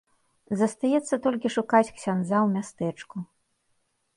[0.61, 3.17] Застаецца толькі шукаць ксяндза ў мястэчку.